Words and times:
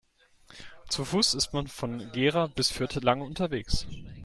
Zu 0.89 1.05
Fuß 1.05 1.35
ist 1.35 1.53
man 1.53 1.67
von 1.67 2.11
Gera 2.11 2.47
bis 2.47 2.71
Fürth 2.71 3.03
lange 3.03 3.23
unterwegs 3.23 3.85